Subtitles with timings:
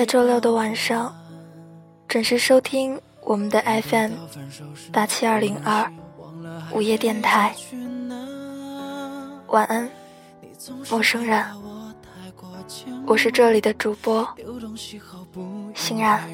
[0.00, 1.14] 在周六的晚上
[2.08, 4.12] 准时收听我们的 FM
[4.90, 5.92] 八七二零二
[6.72, 7.54] 午夜电台。
[9.48, 9.90] 晚安，
[10.90, 11.44] 陌生人。
[13.06, 14.26] 我是这里的主播
[15.74, 16.26] 欣然。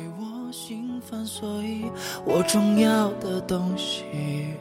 [2.25, 4.55] 我重要的东西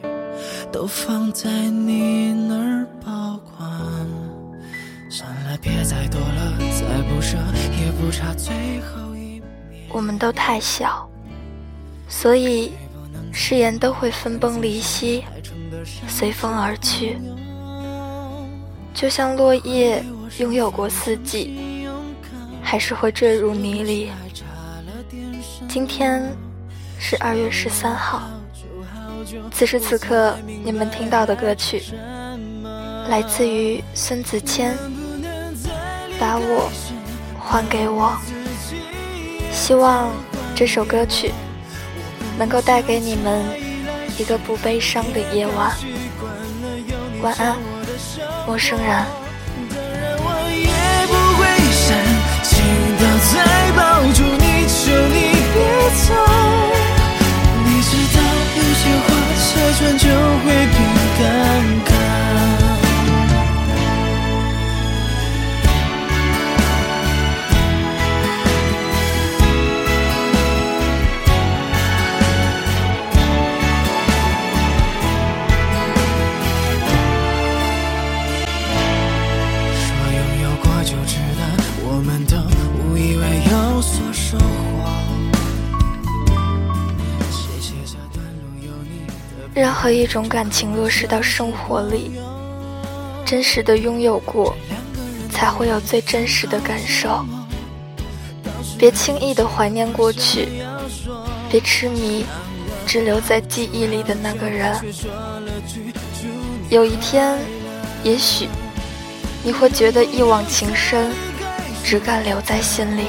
[0.72, 3.95] 都放在你那儿保管。
[9.88, 11.08] 我们都太小，
[12.08, 12.72] 所以
[13.32, 15.24] 誓言都会分崩离析，
[16.06, 17.16] 随风而去。
[18.92, 20.04] 就像落叶
[20.38, 21.86] 拥有过四季，
[22.62, 24.10] 还是会坠入泥里。
[25.68, 26.22] 今天
[26.98, 28.22] 是二月十三号，
[29.52, 31.82] 此时此刻你们听到的歌曲，
[33.08, 34.76] 来自于孙子谦。
[36.18, 36.70] 把我
[37.38, 38.16] 还给我，
[39.52, 40.10] 希望
[40.54, 41.32] 这首歌曲
[42.38, 43.44] 能够带给你们
[44.18, 45.76] 一个不悲伤的夜晚。
[47.22, 47.56] 晚安，
[48.46, 49.25] 陌生人。
[89.86, 92.10] 何一种感情落实到生活里，
[93.24, 94.52] 真实的拥有过，
[95.30, 97.24] 才会有最真实的感受。
[98.76, 100.48] 别轻易的怀念过去，
[101.48, 102.26] 别痴迷
[102.84, 104.74] 只留在记忆里的那个人。
[106.68, 107.38] 有一天，
[108.02, 108.48] 也许
[109.44, 111.12] 你会觉得一往情深，
[111.84, 113.04] 只敢留在心里。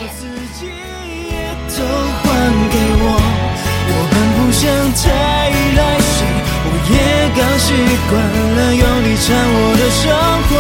[6.90, 6.96] 也
[7.36, 7.74] 刚习
[8.09, 8.12] 惯
[8.56, 10.03] 了有你掺我的生
[10.48, 10.52] 活，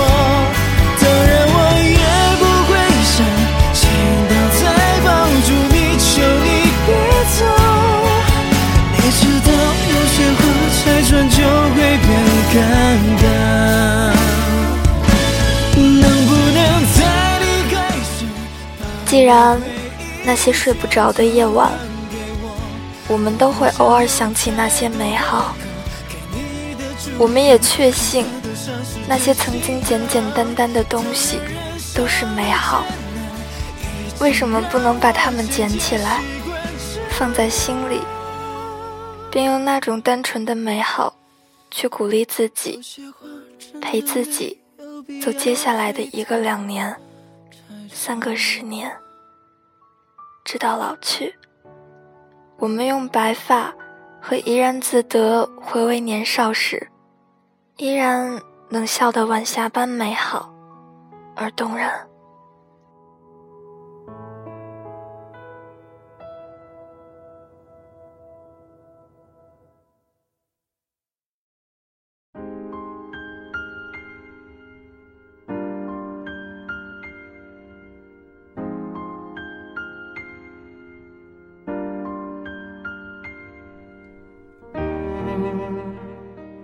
[0.99, 2.03] 当然我也
[2.39, 2.69] 不会
[3.03, 3.15] 想
[3.73, 3.79] 亲
[4.27, 4.61] 到再
[5.05, 5.07] 抱
[5.45, 6.05] 住你，求
[6.43, 6.47] 你
[6.85, 6.89] 别
[7.37, 7.39] 走。
[8.97, 9.49] 你知道
[9.87, 10.39] 有些话
[10.75, 11.37] 拆穿就
[11.73, 12.07] 会变
[12.51, 12.55] 尴
[13.21, 13.23] 尬，
[15.77, 16.59] 能不能
[16.93, 16.99] 在
[17.39, 17.43] 离
[17.73, 18.27] 开时？
[19.05, 19.31] 既然
[20.25, 21.71] 那些睡不着的夜晚，
[23.07, 25.55] 我们都会偶尔想起那些美好。
[27.19, 28.25] 我们也确信，
[29.07, 31.39] 那些曾经简简单单的东西
[31.95, 32.85] 都是美好。
[34.21, 36.21] 为什么不能把它们捡起来，
[37.09, 38.01] 放在心里，
[39.31, 41.15] 并用那种单纯的美好，
[41.71, 42.79] 去鼓励自己，
[43.81, 44.59] 陪自己
[45.23, 46.95] 走接下来的一个两年、
[47.91, 48.91] 三个十年，
[50.45, 51.33] 直到老去。
[52.57, 53.73] 我们用白发
[54.21, 56.87] 和怡然自得回味年少时。
[57.77, 60.51] 依然能笑得晚霞般美好
[61.35, 61.87] 而动人。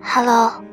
[0.01, 0.72] Hello。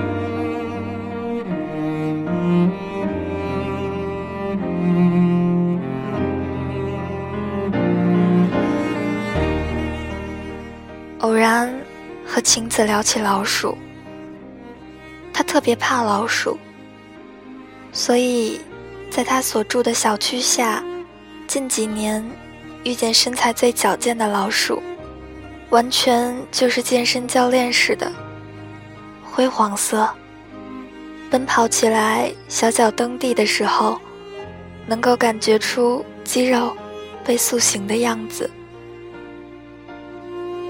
[11.51, 11.69] 然
[12.25, 13.77] 和晴子聊起老鼠，
[15.33, 16.57] 他特别怕老鼠，
[17.91, 18.61] 所以
[19.09, 20.81] 在他所住的小区下，
[21.47, 22.23] 近几年
[22.85, 24.81] 遇见身材最矫健的老鼠，
[25.71, 28.09] 完全就是健身教练似的，
[29.29, 30.09] 灰黄色，
[31.29, 33.99] 奔跑起来小脚蹬地的时候，
[34.87, 36.73] 能够感觉出肌肉
[37.25, 38.49] 被塑形的样子。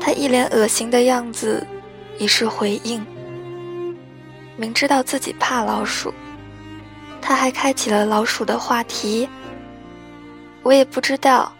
[0.01, 1.65] 他一脸恶心的样子，
[2.18, 3.06] 以示回应。
[4.57, 6.12] 明知道自己怕老鼠，
[7.21, 9.30] 他还开启了老鼠的话题。
[10.63, 11.53] 我也不知道，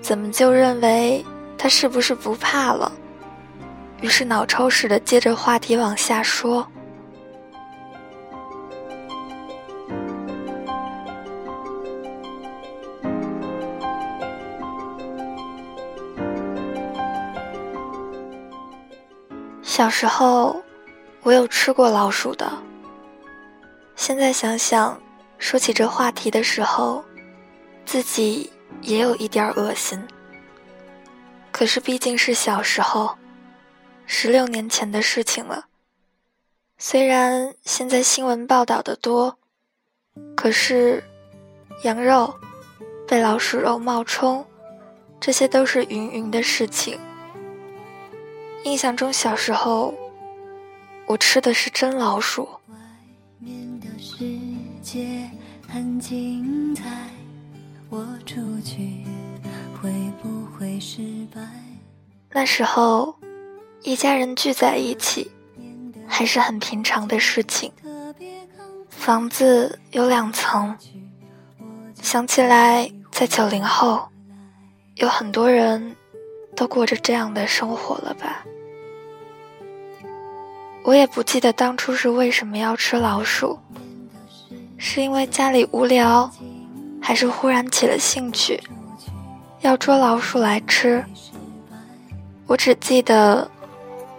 [0.00, 1.24] 怎么就认为
[1.56, 2.92] 他是不是不怕了，
[4.02, 6.66] 于是脑抽似的接着话题往下说。
[19.78, 20.60] 小时候，
[21.22, 22.50] 我有吃过老鼠的。
[23.94, 25.00] 现在想想，
[25.38, 27.04] 说起这话题的时候，
[27.86, 30.04] 自己也有一点恶心。
[31.52, 33.16] 可是毕竟是小时候，
[34.04, 35.66] 十六年前的事情了。
[36.76, 39.38] 虽然现在新闻报道的多，
[40.34, 41.04] 可是
[41.84, 42.34] 羊肉
[43.06, 44.44] 被老鼠肉冒充，
[45.20, 46.98] 这些都是云云的事情。
[48.64, 49.94] 印象中，小时候
[51.06, 52.48] 我吃的是真老鼠。
[62.30, 63.16] 那时候，
[63.82, 65.30] 一家人聚在一起，
[66.06, 67.72] 还是很平常的事情。
[68.90, 70.76] 房子有两层，
[72.02, 74.08] 想起来，在九零后，
[74.96, 75.96] 有很多人。
[76.58, 78.44] 都过着这样的生活了吧？
[80.82, 83.56] 我也不记得当初是为什么要吃老鼠，
[84.76, 86.28] 是因为家里无聊，
[87.00, 88.60] 还是忽然起了兴趣，
[89.60, 91.04] 要捉老鼠来吃。
[92.48, 93.48] 我只记得，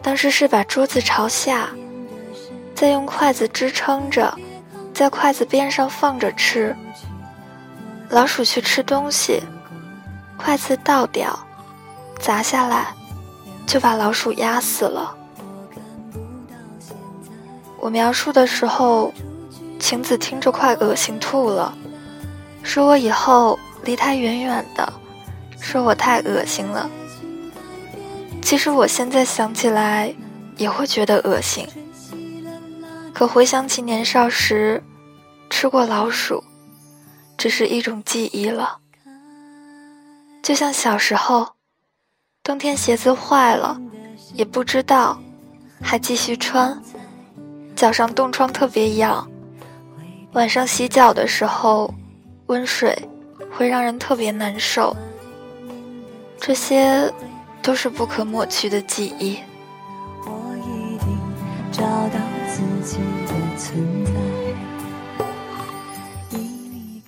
[0.01, 1.67] 当时是把桌子朝下，
[2.73, 4.33] 再用筷子支撑着，
[4.93, 6.73] 在筷子边上放着吃。
[8.09, 9.43] 老鼠去吃东西，
[10.37, 11.37] 筷子倒掉。
[12.19, 12.93] 砸下来，
[13.65, 15.15] 就把老鼠压死了。
[17.77, 19.13] 我描述的时候，
[19.79, 21.73] 晴子听着快恶心吐了，
[22.61, 24.91] 说我以后离他远远的，
[25.61, 26.89] 说我太恶心了。
[28.41, 30.13] 其实我现在想起来
[30.57, 31.67] 也会觉得恶心，
[33.13, 34.83] 可回想起年少时
[35.49, 36.43] 吃过老鼠，
[37.37, 38.79] 只是一种记忆了，
[40.43, 41.58] 就像小时候。
[42.43, 43.79] 冬天鞋子坏了，
[44.33, 45.19] 也不知道，
[45.81, 46.81] 还继续穿，
[47.75, 49.29] 脚上冻疮特别痒。
[50.33, 51.93] 晚上洗脚的时候，
[52.47, 53.07] 温水
[53.51, 54.95] 会让人特别难受。
[56.39, 57.11] 这些
[57.61, 59.39] 都是不可抹去的记忆。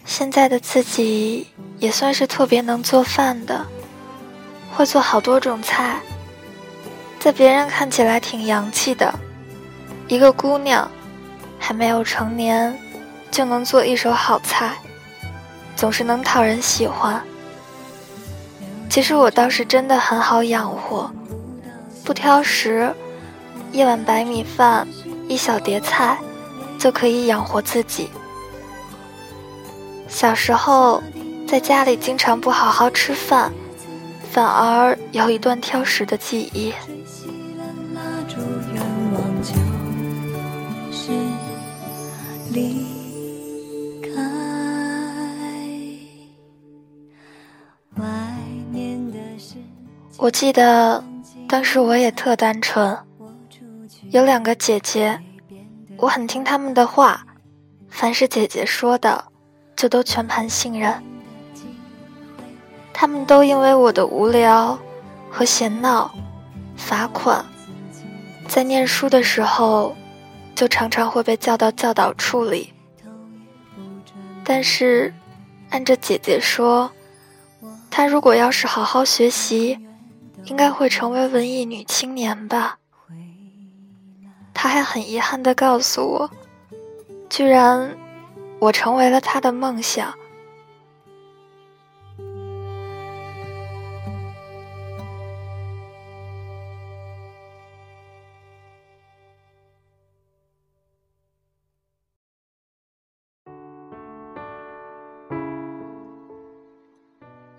[0.06, 1.48] 现在的自己
[1.80, 3.66] 也算是特别能做饭的。
[4.82, 6.00] 会做好多种菜，
[7.20, 9.14] 在别人看起来挺洋气的，
[10.08, 10.90] 一个姑娘
[11.60, 12.76] 还没有成年
[13.30, 14.76] 就能做一手好菜，
[15.76, 17.22] 总是能讨人喜欢。
[18.90, 21.12] 其实我倒是真的很好养活，
[22.04, 22.92] 不挑食，
[23.72, 24.88] 一碗白米饭，
[25.28, 26.18] 一小碟菜，
[26.80, 28.10] 就可以养活自己。
[30.08, 31.04] 小时候
[31.48, 33.54] 在家里经常不好好吃饭。
[34.32, 36.74] 反而有一段挑食的记忆。
[50.18, 51.04] 我记得
[51.50, 52.98] 当时我也特单纯，
[54.12, 55.20] 有两个姐姐，
[55.98, 57.26] 我很听她们的话，
[57.90, 59.26] 凡是姐姐说的，
[59.76, 61.11] 就都全盘信任。
[63.02, 64.78] 他们都因为我的无聊
[65.28, 66.14] 和闲闹、
[66.78, 67.44] 罚款，
[68.48, 69.96] 在念书的时候，
[70.54, 72.72] 就常常会被叫到教导处里。
[74.44, 75.12] 但是，
[75.72, 76.92] 按着姐姐说，
[77.90, 79.80] 她如果要是好好学习，
[80.44, 82.78] 应该会成为文艺女青年吧。
[84.54, 86.30] 她还很遗憾地告诉我，
[87.28, 87.98] 居然
[88.60, 90.14] 我成为了她的梦想。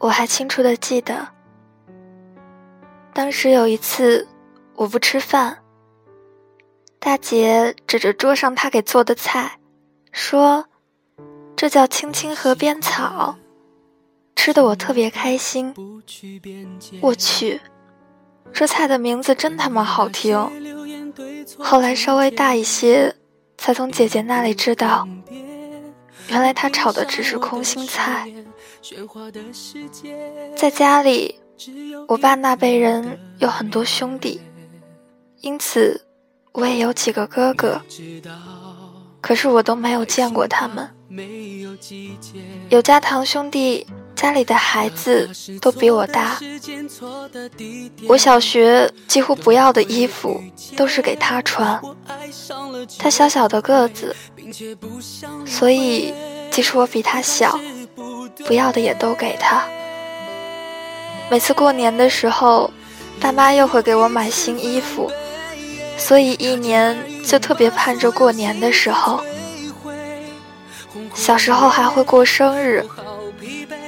[0.03, 1.29] 我还清楚的记得，
[3.15, 4.27] 当时有一次
[4.75, 5.59] 我不吃饭，
[6.99, 9.61] 大姐指着桌上她给做的菜，
[10.11, 10.67] 说
[11.55, 13.37] ：“这叫青青河边草。”
[14.35, 15.73] 吃的我特别开心。
[17.01, 17.61] 我去，
[18.53, 20.37] 这菜的名字真他妈好听。
[21.61, 23.15] 后来稍微大一些，
[23.57, 25.07] 才从姐姐那里知道，
[26.27, 28.29] 原来她炒的只是空心菜。
[30.57, 31.39] 在家里，
[32.09, 34.41] 我爸那辈人有很多兄弟，
[35.41, 36.05] 因此
[36.51, 37.81] 我也有几个哥哥。
[39.21, 40.91] 可是我都没有见过他们。
[42.71, 43.87] 有家堂兄弟
[44.17, 46.41] 家里的孩子都比我大，
[48.09, 50.43] 我小学几乎不要的衣服
[50.77, 51.81] 都是给他穿。
[52.99, 54.17] 他小小的个子，
[55.47, 56.13] 所以
[56.51, 57.61] 即使我比他小。
[58.47, 59.63] 不要的也都给他。
[61.31, 62.71] 每次过年的时候，
[63.21, 65.11] 爸妈又会给我买新衣服，
[65.97, 66.97] 所以一年
[67.27, 69.23] 就特别盼着过年的时候。
[71.15, 72.85] 小时候还会过生日，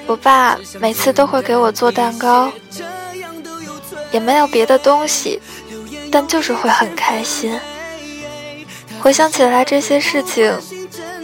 [0.06, 2.50] 我爸每次都会给我做蛋糕，
[4.10, 5.40] 也没有别的东西，
[6.10, 7.58] 但就是会很开心。
[9.00, 10.56] 回想起来这些事情，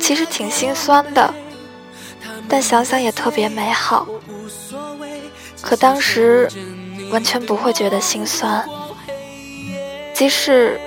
[0.00, 1.32] 其实挺心酸的。
[2.50, 4.06] 但想想也特别美好，
[5.62, 6.50] 可当时
[7.12, 8.68] 完全不会觉得心酸。
[10.12, 10.78] 即使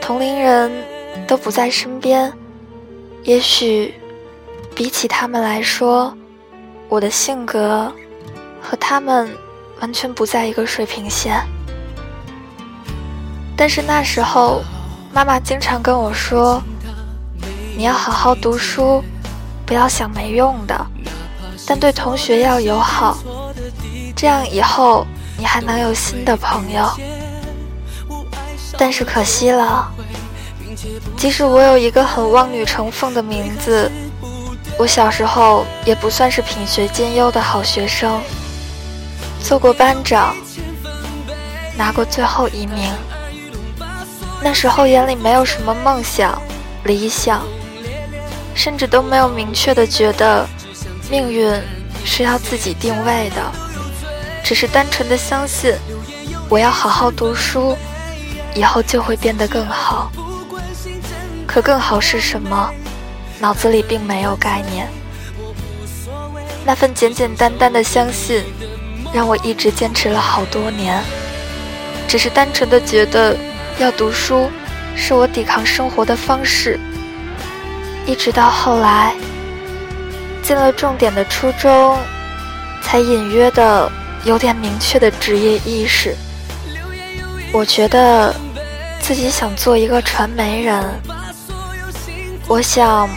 [0.00, 0.72] 同龄人
[1.28, 2.32] 都不在身边，
[3.22, 3.94] 也许
[4.74, 6.16] 比起他们来说，
[6.88, 7.92] 我的性格
[8.62, 9.30] 和他们
[9.80, 11.38] 完全不在一个水平线。
[13.56, 14.62] 但是那时候，
[15.12, 16.62] 妈妈经常跟我说
[17.76, 19.04] ：“你要好好读书，
[19.70, 20.74] 不要想没用的。”
[21.64, 23.16] 但对同学要友好，
[24.16, 25.06] 这样以后
[25.38, 26.90] 你还能有新的朋友。
[28.76, 29.88] 但是可惜了，
[31.16, 33.88] 即使我有一个很望女成凤的名字，
[34.76, 38.20] 我小时候也不算是品学兼优的好学生，
[39.40, 40.34] 做过班长，
[41.76, 42.92] 拿过最后一名。
[44.42, 46.42] 那时候眼里没有什么梦想、
[46.82, 47.44] 理想，
[48.62, 50.46] 甚至都没有明确的觉得。
[51.10, 51.50] 命运
[52.04, 53.40] 是要自己定位的，
[54.44, 55.72] 只是单纯的相信，
[56.46, 57.74] 我要好好读书，
[58.54, 60.12] 以后就会变得更好。
[61.46, 62.70] 可更好是什么？
[63.38, 64.86] 脑子里并没有概念。
[66.66, 68.44] 那份简简单单的相信，
[69.10, 71.02] 让我一直坚持了好多年。
[72.06, 73.34] 只是单纯的觉得
[73.78, 74.50] 要读书，
[74.94, 76.78] 是我抵抗生活的方式。
[78.06, 79.14] 一直到后来。
[80.42, 81.96] 进了重点的初中，
[82.82, 83.88] 才隐约的
[84.24, 86.16] 有点明确的职业意识。
[87.52, 88.34] 我觉得
[89.00, 90.82] 自己想做一个传媒人，
[92.48, 93.08] 我想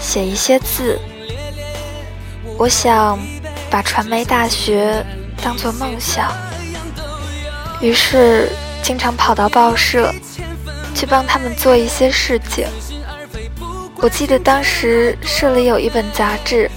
[0.00, 0.98] 写一些字，
[2.58, 3.16] 我想
[3.70, 5.04] 把传媒大学
[5.40, 6.32] 当做梦想。
[7.80, 8.50] 于是
[8.82, 10.12] 经常跑到报社
[10.94, 12.66] 去帮他们做一些事情。
[13.98, 16.70] 我记得当时社里有一本杂志，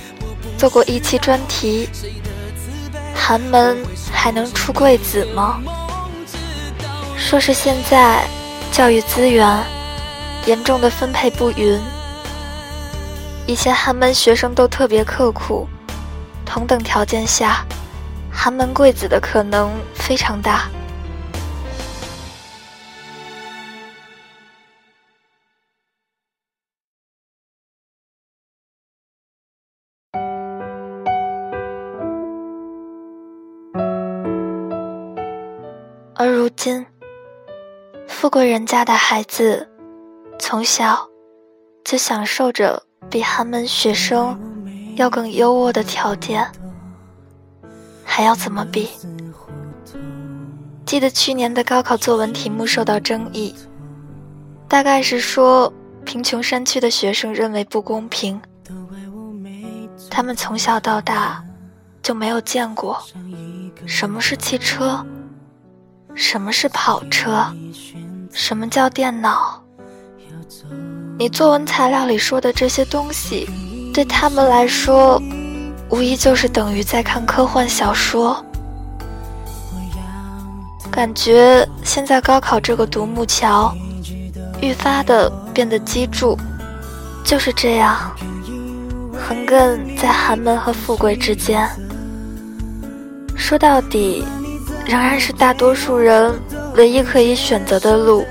[0.58, 1.90] 做过一期专题：
[3.14, 3.78] 寒门
[4.12, 5.62] 还能出贵子吗？
[7.18, 8.24] 说是现在
[8.72, 9.64] 教育资源
[10.46, 11.80] 严重的分配不匀，
[13.46, 15.68] 以前寒门学生都特别刻苦，
[16.46, 17.66] 同等条件下，
[18.32, 20.70] 寒门贵子的可能非常大。
[36.60, 36.86] 今，
[38.06, 39.66] 富贵人家的孩子，
[40.38, 41.08] 从小
[41.86, 44.38] 就享受着比寒门学生
[44.98, 46.46] 要更优渥的条件，
[48.04, 48.90] 还要怎么比？
[50.86, 53.56] 记得去年的高考作文题目受到争议，
[54.68, 55.72] 大概是说
[56.04, 58.38] 贫穷山区的学生认为不公平，
[60.12, 61.42] 他们从小到大
[62.04, 63.02] 就没有见过
[63.86, 65.06] 什么是汽车，
[66.20, 67.46] 什么是跑车，
[68.34, 69.64] 什么叫电脑。
[71.18, 73.50] 你作文材料里说的这些东西。
[73.94, 75.20] 对他们来说，
[75.90, 78.46] 无疑就是等于在看科幻小说。
[80.92, 83.74] 感觉现在高考这个独木桥，
[84.62, 86.38] 愈发的变得基柱，
[87.24, 88.14] 就是这样，
[89.18, 91.68] 横亘在寒门和富贵之间。
[93.38, 94.24] 说到底，
[94.90, 96.34] 仍然是大多数人
[96.74, 98.26] 唯一可以选择的路，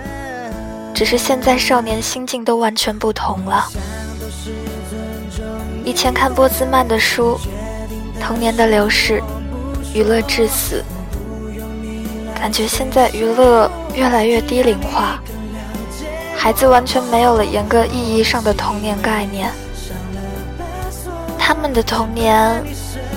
[0.92, 3.64] 只是现在少年心境都完全不同了。
[5.84, 7.38] 以前看波兹曼的书，
[8.20, 9.22] 《童年的流逝，
[9.94, 10.82] 娱乐至死》，
[12.36, 15.22] 感觉现在娱乐越来越低龄化，
[16.36, 19.48] 孩子完全没有了严格意义上的童年概念。
[21.38, 22.60] 他们的童年，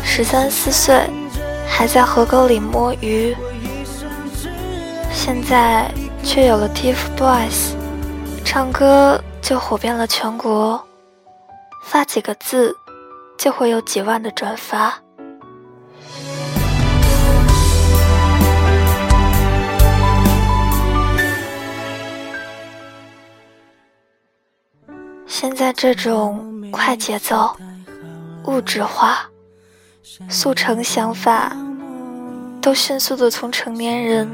[0.04, 0.96] 十三四岁
[1.74, 3.36] 还在河沟里摸鱼，
[5.12, 5.90] 现在
[6.22, 7.74] 却有了 TFBOYS，
[8.46, 10.86] 唱歌就火遍了全国。
[11.84, 12.76] 发几个字，
[13.36, 14.94] 就会有几万的转发。
[25.26, 27.56] 现在这种快节奏、
[28.44, 29.28] 物质化、
[30.30, 31.56] 速成想法，
[32.60, 34.28] 都迅速的从成年人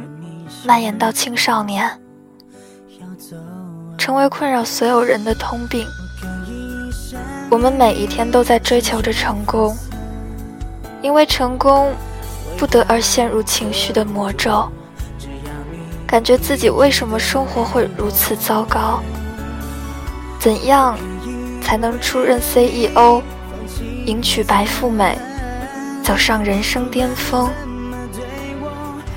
[0.66, 2.00] 蔓延到青少年，
[3.98, 5.86] 成为困扰所有人的通病。
[7.50, 9.76] 我们每一天都在追求着成功，
[11.02, 11.94] 因为成功
[12.58, 14.70] 不得而陷入情绪的魔咒，
[16.06, 19.02] 感觉自己为什么生活会如此糟糕？
[20.40, 20.98] 怎样
[21.62, 23.22] 才能出任 CEO，
[24.06, 25.18] 迎娶白富美，
[26.08, 27.50] 走上人生巅峰？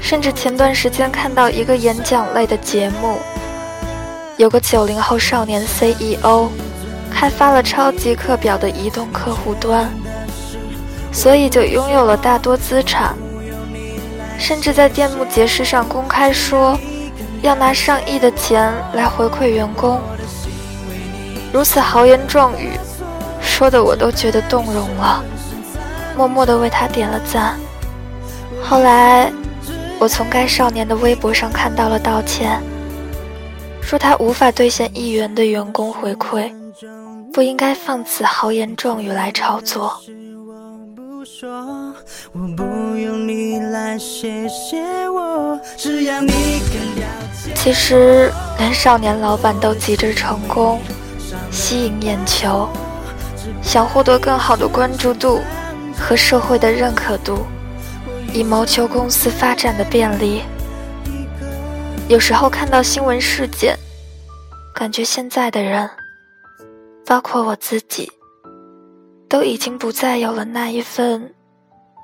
[0.00, 3.18] 甚至前段时间看到一个演讲类的节目，
[4.36, 6.48] 有个九零后少年 CEO。
[7.08, 9.88] 开发了超级课表的移动客户端，
[11.12, 13.14] 所以就拥有了大多资产，
[14.36, 16.76] 甚至在电幕节式上公开说
[17.42, 20.00] 要拿上亿的钱来回馈员工。
[21.52, 22.72] 如此豪言壮语，
[23.40, 25.22] 说的我都觉得动容了，
[26.20, 27.58] 默默的为他点了赞。
[28.62, 29.32] 后来，
[29.98, 32.60] 我从该少年的微博上看到了道歉，
[33.80, 36.52] 说他无法兑现一元的员工回馈。
[37.32, 39.98] 不应该放此豪言壮语来炒作。
[47.54, 50.78] 其实，连少年老板都急着成功，
[51.50, 52.68] 吸引眼球，
[53.62, 55.40] 想获得更好的关注度
[56.00, 57.46] 和社会的认可度，
[58.32, 60.42] 以谋求公司发展的便利。
[62.08, 63.76] 有时候看到新闻事件，
[64.74, 65.88] 感觉现在的人。
[67.06, 68.10] 包括我自己，
[69.28, 71.34] 都已经不再有了那一份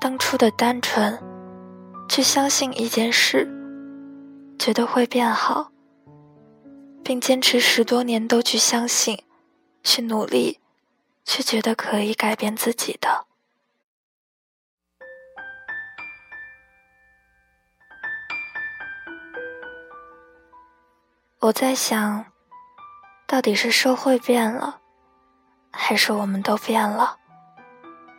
[0.01, 1.17] 当初的单纯，
[2.09, 3.47] 去相信一件事，
[4.59, 5.71] 觉得会变好，
[7.03, 9.17] 并坚持十多年都去相信、
[9.81, 10.59] 去努力，
[11.23, 13.26] 却觉得可以改变自己的。
[21.39, 22.25] 我在想，
[23.27, 24.79] 到底是社会变了？
[25.71, 27.17] 还是我们都变了，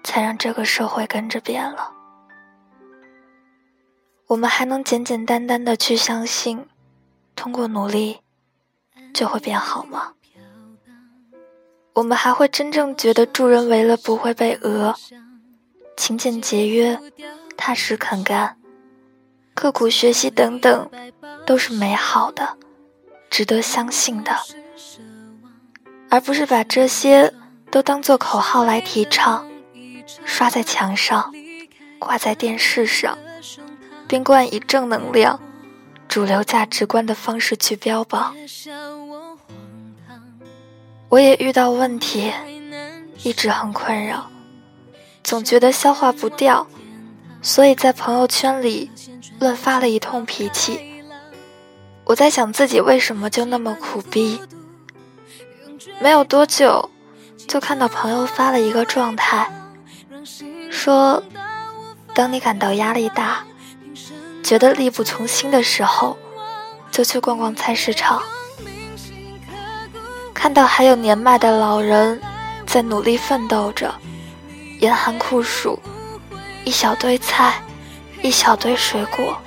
[0.05, 1.93] 才让这个社会跟着变了。
[4.29, 6.69] 我们还能简简单单的去相信，
[7.35, 8.21] 通过努力
[9.13, 10.13] 就会变好吗？
[11.95, 14.95] 我们还会真正觉得助人为乐不会被讹，
[15.97, 16.97] 勤俭节约、
[17.57, 18.57] 踏实肯干、
[19.55, 20.89] 刻苦学习等等，
[21.45, 22.57] 都是美好的、
[23.31, 24.37] 值得相信的，
[26.11, 27.35] 而不是把这些。
[27.71, 29.47] 都当做口号来提倡，
[30.25, 31.31] 刷在墙上，
[31.99, 33.19] 挂在电视上，
[34.09, 35.39] 并冠以正能量、
[36.09, 38.35] 主流价值观的方式去标榜。
[41.11, 42.33] 我也遇到问题，
[43.23, 44.31] 一直很困扰，
[45.23, 46.67] 总觉得消化不掉，
[47.43, 48.91] 所以在朋友圈里
[49.39, 50.88] 乱发了一通脾气。
[52.09, 54.41] 我在想自己为什么就那么苦逼？
[56.01, 56.91] 没有多久。
[57.47, 59.51] 就看到朋友发了一个状态，
[60.71, 61.23] 说，
[62.15, 63.45] 当你感到压力大，
[64.43, 66.19] 觉得力不从心的时候，
[66.91, 68.23] 就去逛逛菜市场，
[70.35, 72.21] 看到还有年迈的老人
[72.67, 73.95] 在努力奋斗着，
[74.79, 75.79] 严寒酷暑，
[76.65, 77.63] 一小堆菜，
[78.21, 79.39] 一小堆水果，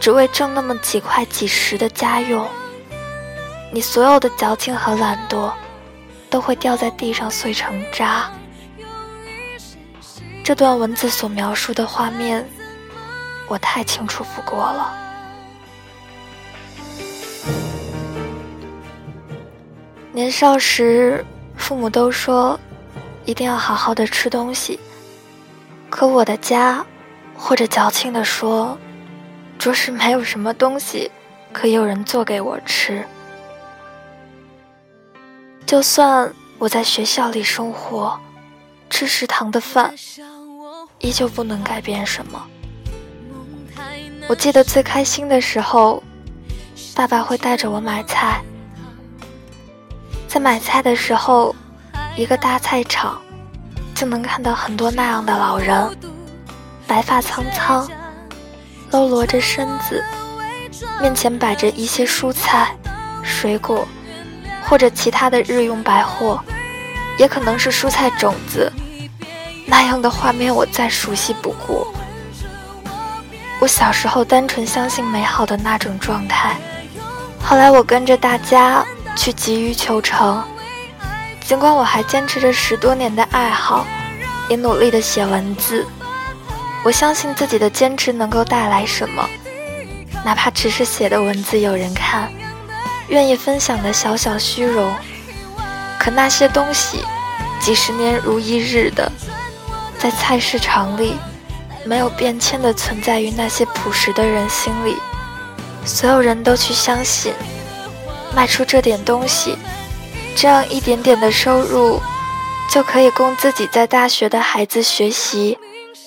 [0.00, 2.46] 只为挣那么几块几十的家用。
[3.72, 5.52] 你所有的矫情和懒惰，
[6.30, 8.30] 都会掉在地上碎成渣。
[10.44, 12.48] 这段文字所描述的画面，
[13.48, 14.94] 我太清楚不过了。
[20.12, 21.24] 年少时，
[21.56, 22.58] 父母都说
[23.24, 24.78] 一定要好好的吃东西，
[25.90, 26.86] 可我的家，
[27.36, 28.78] 或者矫情的说，
[29.58, 31.10] 着实没有什么东西
[31.52, 33.04] 可以有人做给我吃。
[35.64, 38.18] 就算我在学校里生活，
[38.88, 39.92] 吃食堂的饭，
[41.00, 42.46] 依旧不能改变什么。
[44.28, 46.02] 我记得最开心的时候，
[46.94, 48.42] 爸爸会带着我买菜，
[50.28, 51.54] 在买菜的时候，
[52.16, 53.20] 一个大菜场
[53.94, 55.96] 就能看到很多那样的老人，
[56.86, 57.88] 白发苍苍，
[58.90, 60.02] 佝偻着身子，
[61.00, 62.74] 面前摆着一些蔬菜、
[63.22, 63.86] 水果。
[64.68, 66.42] 或者其他的日用百货，
[67.18, 68.72] 也可能是蔬菜种子，
[69.64, 71.86] 那样的画面我再熟悉不过。
[73.60, 76.56] 我小时候单纯相信美好的那种状态，
[77.40, 80.42] 后来我跟着大家去急于求成，
[81.46, 83.86] 尽管我还坚持着十多年的爱好，
[84.48, 85.86] 也努力的写文字，
[86.86, 89.28] 我相信自己的坚持能够带来什么，
[90.24, 92.30] 哪怕只是写的文字有人看。
[93.08, 94.94] 愿意分享的小小虚荣，
[95.98, 97.04] 可那些东西，
[97.60, 99.10] 几十年如一日的，
[99.98, 101.16] 在菜市场里，
[101.84, 104.96] 没有变迁的存在于那些朴实的人心里。
[105.84, 107.34] 所有人都去相信，
[108.32, 109.58] 卖出这点东西，
[110.36, 112.00] 这样一点点的收入，
[112.70, 115.58] 就可以供自己在大学的孩子学习、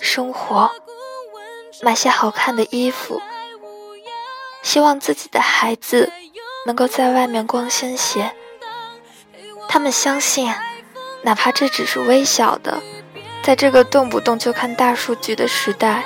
[0.01, 0.71] 生活，
[1.81, 3.21] 买些好看的衣服，
[4.61, 6.11] 希望自己的孩子。
[6.65, 8.35] 能够在外面光鲜些，
[9.69, 10.53] 他们相信，
[11.23, 12.81] 哪怕这只是微小的，
[13.41, 16.03] 在这个动不动就看大数据的时代，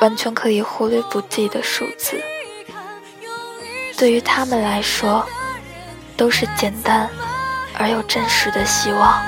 [0.00, 2.20] 完全可以忽略不计的数字，
[3.98, 5.24] 对于他们来说，
[6.16, 7.08] 都是简单
[7.78, 9.22] 而又真实的希望。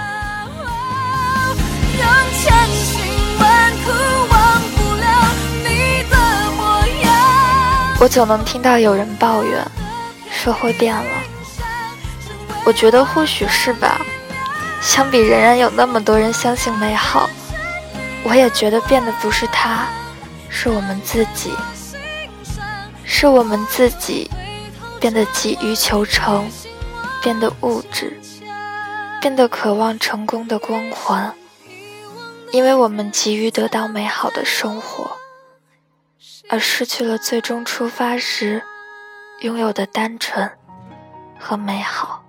[8.01, 9.65] 我总能听到有人抱怨。
[10.31, 11.23] 社会变了，
[12.65, 14.01] 我觉得或许是吧。
[14.81, 17.29] 相比仍然有那么多人相信美好，
[18.23, 19.89] 我也觉得变的不是他，
[20.49, 21.53] 是我们自己，
[23.05, 24.31] 是我们自己
[25.01, 26.49] 变得急于求成，
[27.21, 28.17] 变得物质，
[29.21, 31.35] 变得渴望成功的光环，
[32.53, 35.18] 因为我们急于得到美好的生活，
[36.49, 38.63] 而失去了最终出发时。
[39.41, 40.51] 拥有的单纯
[41.39, 42.25] 和美好。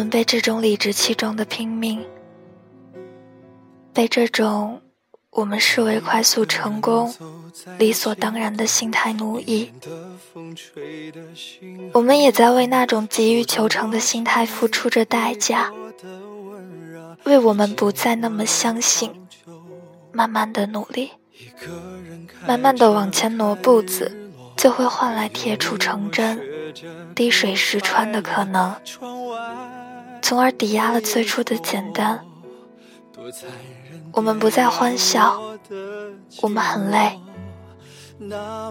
[0.00, 2.02] 们被这种理直气壮的拼命，
[3.92, 4.80] 被这种
[5.28, 7.14] 我们视为快速成功、
[7.76, 9.70] 理所当然的心态奴役。
[11.92, 15.70] 我们也在为那种急于求成的心态付出着代价，
[17.24, 19.12] 为我们不再那么相信，
[20.12, 21.10] 慢慢的努力，
[22.46, 26.40] 慢慢的往前挪步子，就会换来铁杵成针、
[27.14, 28.74] 滴水石穿的可能。
[30.22, 32.24] 从而抵押了最初的简单。
[34.12, 35.40] 我们不再欢笑，
[36.42, 37.18] 我们很累。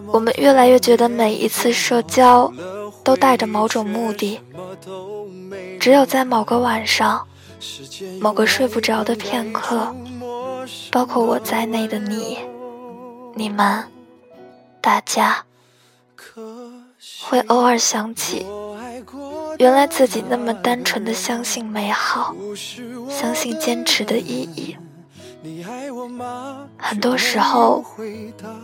[0.08, 2.52] 我们越来越觉得每一次社交
[3.04, 4.40] 都带着某种目的。
[5.80, 7.28] 只有在某个晚上，
[8.20, 9.96] 某个睡不着的片刻，
[10.92, 12.38] 包括我在内的你、
[13.36, 13.84] 你们、
[14.82, 15.44] 大家，
[17.24, 18.46] 会偶尔想起。
[19.60, 22.34] 原来自己那么单纯的相信美好，
[23.10, 24.78] 相信坚持的意义，
[26.78, 27.84] 很多时候，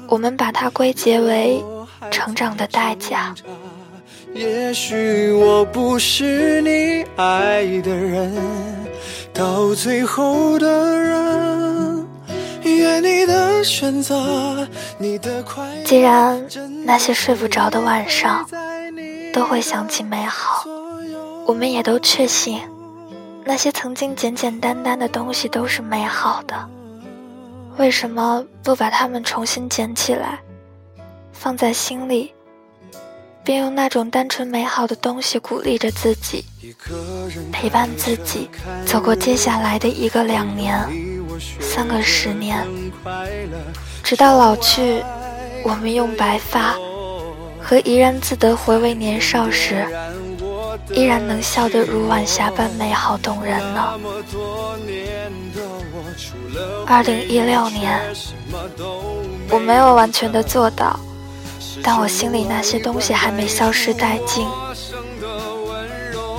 [0.08, 1.62] 我们把它归结为
[2.10, 3.36] 成长的代价。
[4.34, 8.34] 也许我不是你爱的人，
[9.34, 12.08] 到最后的人，
[12.64, 14.66] 愿你的选择，
[14.98, 15.84] 你的快乐。
[15.84, 16.42] 既然
[16.86, 18.48] 那些睡不着的晚上
[19.34, 20.66] 都会想起美好，
[21.46, 22.60] 我们也都确信，
[23.44, 26.68] 那些曾经简简单单的东西都是美好的。
[27.78, 30.40] 为什么不把它们重新捡起来，
[31.32, 32.34] 放在心里？
[33.44, 36.44] 并用那种单纯美好的东西鼓励着自己，
[37.52, 38.50] 陪伴自己
[38.88, 40.76] 走过接下来的一个两年、
[41.60, 42.66] 三个十年，
[44.04, 45.04] 直到老去，
[45.64, 46.76] 我们用白发
[47.62, 49.86] 和怡然自得回味年少时，
[50.92, 54.00] 依然能笑得如晚霞般美好动人呢。
[56.86, 58.00] 二零一六年，
[59.50, 61.00] 我没有完全的做到。
[61.84, 64.48] 但我心里那些东西还没消失殆尽。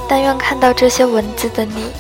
[0.09, 1.91] 但愿看到这些文字的你，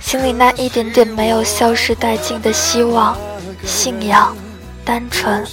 [0.00, 3.16] 心里那一点点没有消失殆尽的希望、
[3.64, 4.36] 信仰、
[4.84, 5.44] 单纯，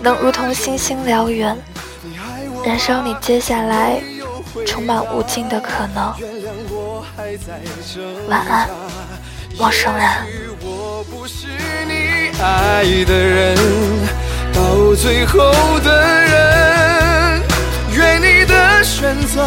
[0.00, 1.56] 能如同星星燎原，
[2.64, 4.00] 燃烧你接下来
[4.66, 6.14] 充满无尽的可能。
[8.28, 8.68] 晚安，
[9.58, 10.06] 陌生人。
[14.52, 15.90] 到最后的
[16.24, 17.42] 人，
[17.94, 19.44] 愿你的选择，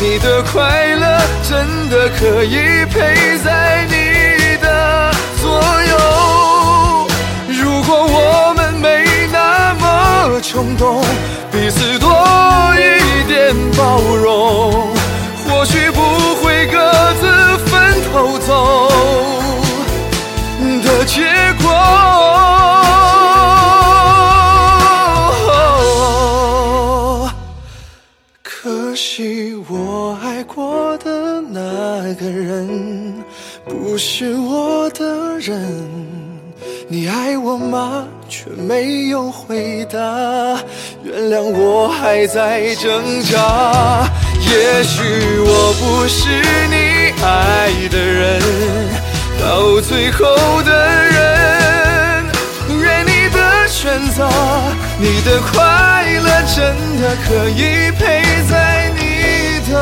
[0.00, 5.10] 你的快乐，真的可以陪在你的
[5.40, 7.08] 左右。
[7.48, 11.02] 如果我们没那么冲动，
[11.50, 12.10] 彼此多
[12.76, 12.80] 一
[13.28, 14.72] 点包容，
[15.46, 16.00] 或许不
[16.42, 16.78] 会各
[17.20, 18.88] 自分头走
[20.82, 21.22] 的结
[21.62, 21.68] 果。
[28.42, 33.22] 可惜我爱过的那个人
[33.66, 35.78] 不是我的人，
[36.88, 38.08] 你爱我吗？
[38.38, 39.98] 却没有回答。
[41.02, 44.08] 原谅我还在挣扎。
[44.40, 45.02] 也许
[45.40, 46.28] 我不是
[46.70, 47.26] 你爱
[47.90, 48.40] 的人，
[49.42, 50.70] 到最后的
[51.04, 52.24] 人，
[52.80, 54.30] 愿你的选择，
[55.00, 56.56] 你的快乐，真
[57.02, 59.02] 的可以陪在你
[59.68, 59.72] 的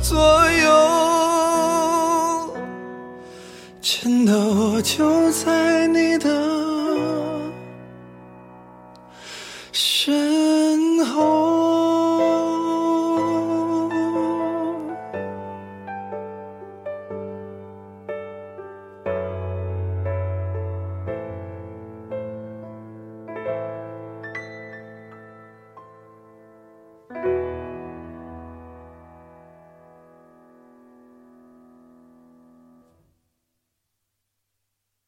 [0.00, 0.14] 左
[0.62, 0.64] 右。
[3.82, 6.30] 真的，我就在你的